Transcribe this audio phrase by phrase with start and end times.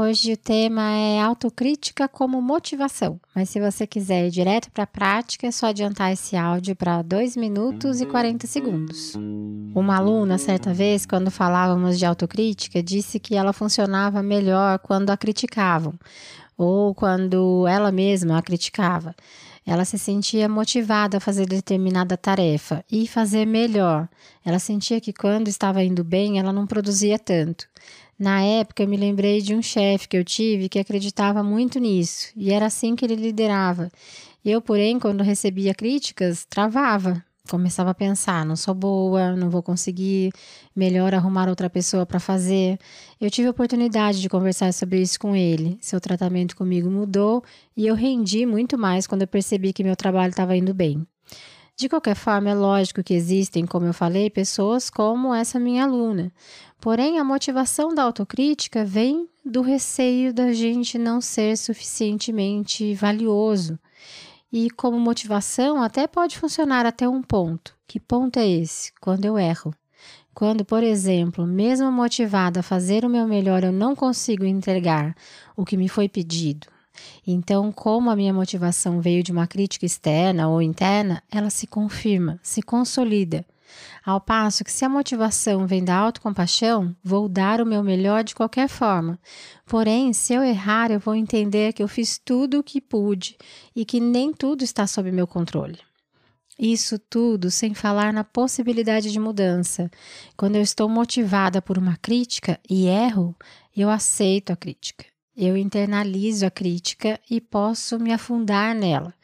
[0.00, 4.86] Hoje o tema é autocrítica como motivação, mas se você quiser ir direto para a
[4.86, 9.16] prática, é só adiantar esse áudio para 2 minutos e 40 segundos.
[9.74, 15.16] Uma aluna, certa vez, quando falávamos de autocrítica, disse que ela funcionava melhor quando a
[15.16, 15.94] criticavam
[16.56, 19.16] ou quando ela mesma a criticava.
[19.66, 24.08] Ela se sentia motivada a fazer determinada tarefa e fazer melhor.
[24.44, 27.68] Ela sentia que quando estava indo bem, ela não produzia tanto.
[28.18, 32.32] Na época, eu me lembrei de um chefe que eu tive que acreditava muito nisso,
[32.36, 33.90] e era assim que ele liderava.
[34.44, 37.22] Eu, porém, quando recebia críticas, travava.
[37.48, 40.32] Começava a pensar: não sou boa, não vou conseguir,
[40.74, 42.78] melhor arrumar outra pessoa para fazer.
[43.20, 45.78] Eu tive a oportunidade de conversar sobre isso com ele.
[45.80, 47.42] Seu tratamento comigo mudou
[47.76, 51.06] e eu rendi muito mais quando eu percebi que meu trabalho estava indo bem.
[51.78, 56.32] De qualquer forma, é lógico que existem, como eu falei, pessoas como essa minha aluna.
[56.80, 63.78] Porém, a motivação da autocrítica vem do receio da gente não ser suficientemente valioso.
[64.52, 67.76] E como motivação, até pode funcionar até um ponto.
[67.86, 68.92] Que ponto é esse?
[69.00, 69.72] Quando eu erro.
[70.34, 75.14] Quando, por exemplo, mesmo motivada a fazer o meu melhor, eu não consigo entregar
[75.56, 76.66] o que me foi pedido,
[77.26, 82.40] então, como a minha motivação veio de uma crítica externa ou interna, ela se confirma,
[82.42, 83.44] se consolida.
[84.04, 88.34] Ao passo que, se a motivação vem da autocompaixão, vou dar o meu melhor de
[88.34, 89.18] qualquer forma.
[89.66, 93.36] Porém, se eu errar, eu vou entender que eu fiz tudo o que pude
[93.76, 95.78] e que nem tudo está sob meu controle.
[96.58, 99.90] Isso tudo sem falar na possibilidade de mudança.
[100.36, 103.36] Quando eu estou motivada por uma crítica e erro,
[103.76, 105.04] eu aceito a crítica
[105.38, 109.14] eu internalizo a crítica e posso me afundar nela.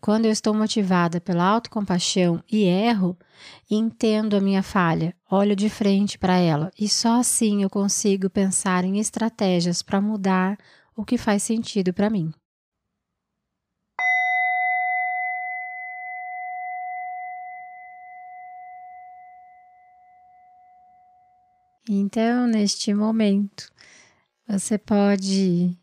[0.00, 3.14] Quando eu estou motivada pela autocompaixão e erro,
[3.70, 8.84] entendo a minha falha, olho de frente para ela e só assim eu consigo pensar
[8.86, 10.56] em estratégias para mudar
[10.96, 12.32] o que faz sentido para mim.
[21.86, 23.70] Então, neste momento,
[24.58, 25.78] você pode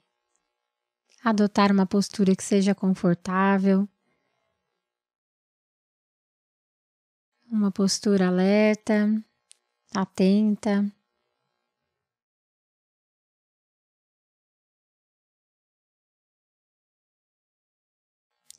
[1.24, 3.88] adotar uma postura que seja confortável,
[7.50, 9.24] uma postura alerta,
[9.96, 10.92] atenta.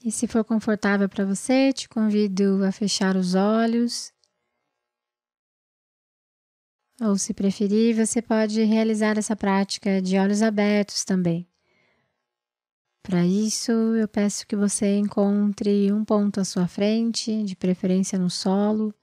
[0.03, 4.13] E se for confortável para você, te convido a fechar os olhos
[7.01, 11.49] ou, se preferir, você pode realizar essa prática de olhos abertos também.
[13.03, 18.29] Para isso, eu peço que você encontre um ponto à sua frente, de preferência no
[18.29, 18.95] solo,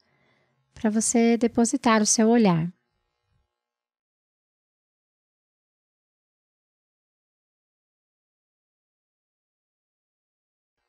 [0.74, 2.72] para você depositar o seu olhar.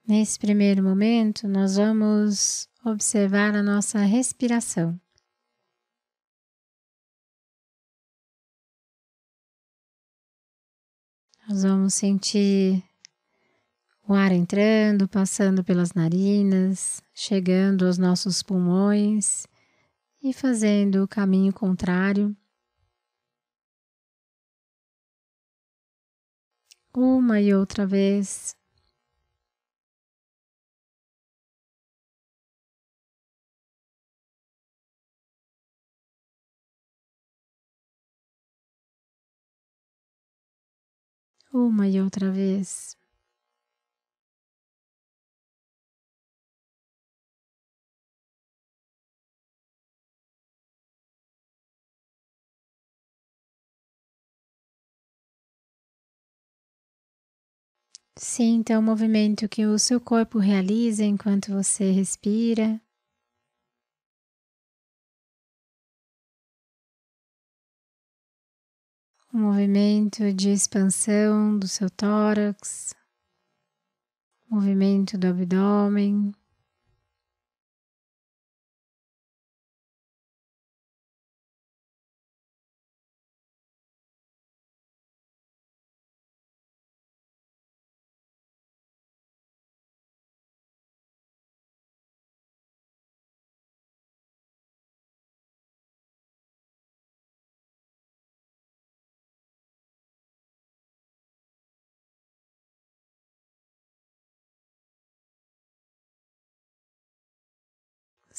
[0.08, 4.98] Nesse primeiro momento, nós vamos observar a nossa respiração.
[11.50, 12.84] Nós vamos sentir
[14.06, 19.48] o ar entrando, passando pelas narinas, chegando aos nossos pulmões
[20.22, 22.36] e fazendo o caminho contrário.
[26.94, 28.54] Uma e outra vez.
[41.58, 42.96] Uma e outra vez.
[58.20, 62.82] Sinta o movimento que o seu corpo realiza enquanto você respira.
[69.38, 72.96] Um movimento de expansão do seu tórax,
[74.50, 76.32] movimento do abdômen.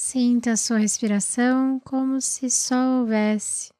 [0.00, 3.72] Sinta a sua respiração como se só houvesse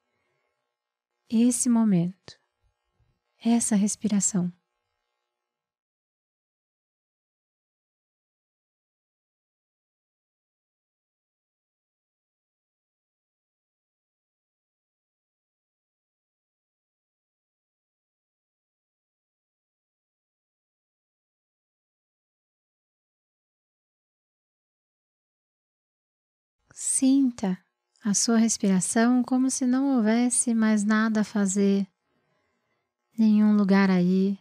[1.30, 2.36] esse momento,
[3.38, 4.52] essa respiração.
[26.80, 27.58] Sinta
[28.04, 31.84] a sua respiração como se não houvesse mais nada a fazer,
[33.18, 34.38] nenhum lugar aí.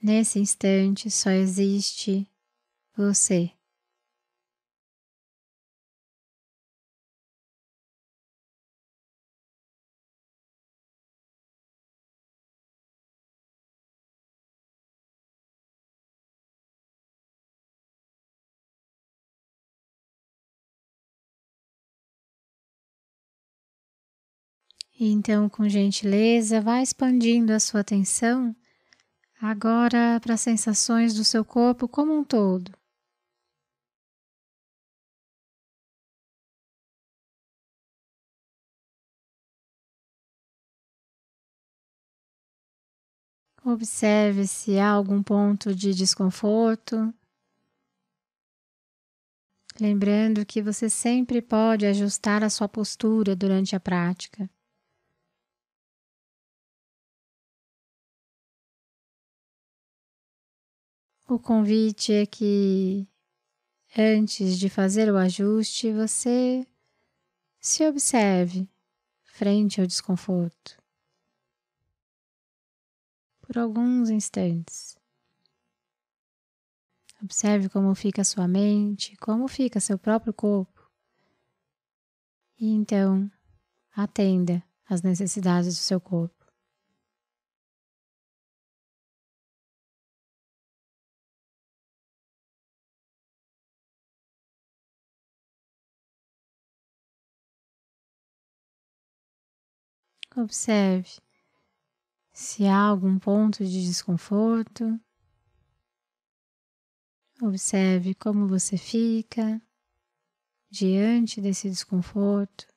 [0.00, 2.30] Nesse instante só existe
[2.96, 3.57] você.
[25.00, 28.54] Então, com gentileza, vá expandindo a sua atenção
[29.40, 32.72] agora para as sensações do seu corpo como um todo.
[43.64, 47.14] Observe se há algum ponto de desconforto.
[49.80, 54.50] Lembrando que você sempre pode ajustar a sua postura durante a prática.
[61.30, 63.06] O convite é que
[63.94, 66.66] antes de fazer o ajuste, você
[67.60, 68.66] se observe
[69.24, 70.82] frente ao desconforto
[73.42, 74.96] por alguns instantes.
[77.22, 80.90] Observe como fica a sua mente, como fica seu próprio corpo.
[82.58, 83.30] E então,
[83.94, 86.37] atenda às necessidades do seu corpo.
[100.40, 101.20] Observe
[102.32, 105.00] se há algum ponto de desconforto.
[107.42, 109.60] Observe como você fica
[110.70, 112.68] diante desse desconforto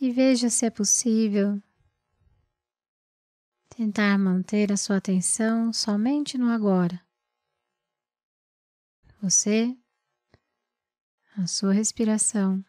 [0.00, 1.60] e veja se é possível
[3.68, 7.04] tentar manter a sua atenção somente no agora.
[9.20, 9.76] Você,
[11.36, 12.64] a sua respiração.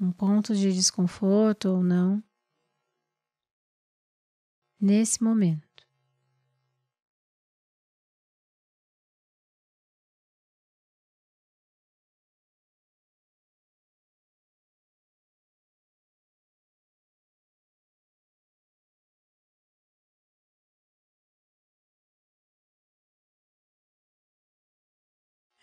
[0.00, 2.22] Um ponto de desconforto ou não,
[4.80, 5.86] nesse momento.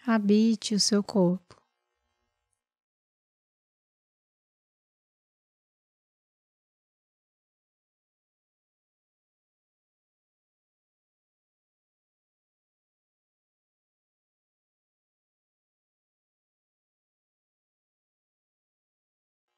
[0.07, 1.54] Habite o seu corpo.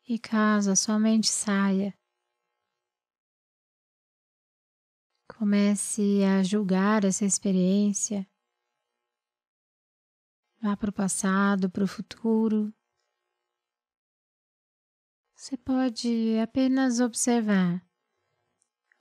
[0.10, 1.94] E caso a sua mente saia,
[5.28, 8.26] comece a julgar essa experiência,
[10.62, 12.74] vá para o passado, para o futuro.
[15.36, 17.86] Você pode apenas observar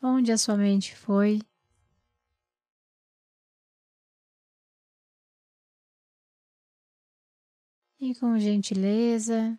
[0.03, 1.39] onde a sua mente foi.
[8.01, 9.57] E com gentileza,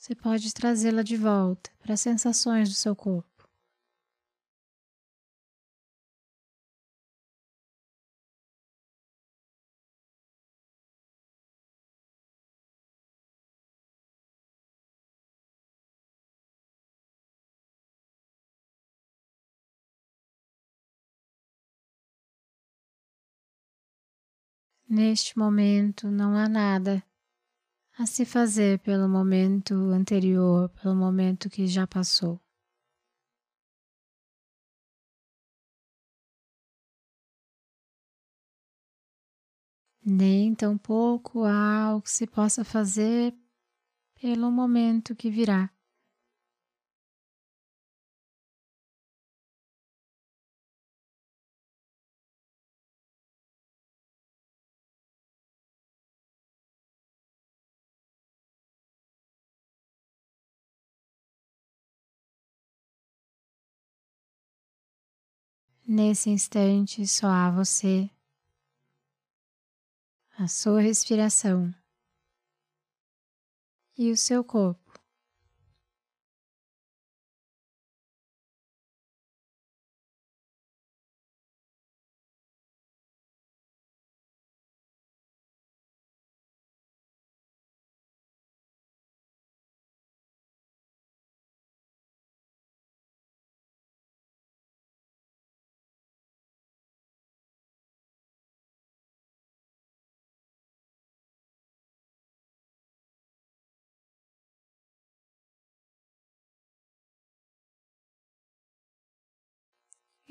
[0.00, 3.28] você pode trazê-la de volta para as sensações do seu corpo.
[24.88, 27.04] Neste momento não há nada
[28.00, 32.40] a se fazer pelo momento anterior, pelo momento que já passou.
[40.02, 43.34] nem tampouco há o que se possa fazer
[44.20, 45.70] pelo momento que virá.
[65.92, 68.08] Nesse instante, só há você,
[70.38, 71.74] a sua respiração
[73.98, 74.89] e o seu corpo.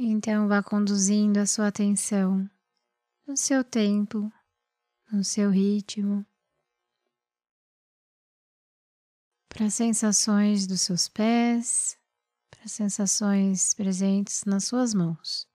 [0.01, 2.49] Então vá conduzindo a sua atenção
[3.27, 4.31] no seu tempo,
[5.11, 6.25] no seu ritmo,
[9.49, 11.99] para as sensações dos seus pés,
[12.49, 15.45] para as sensações presentes nas suas mãos.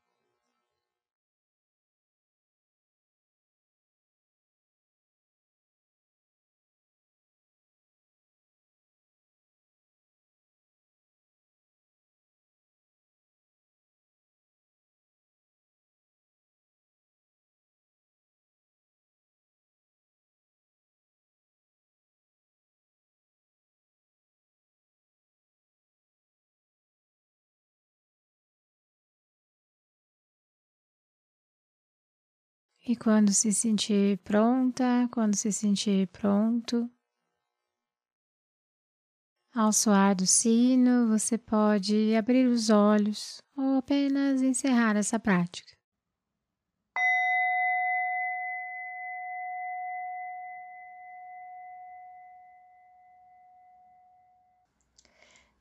[32.86, 36.90] E quando se sentir pronta, quando se sentir pronto,
[39.54, 45.73] ao soar do sino, você pode abrir os olhos ou apenas encerrar essa prática.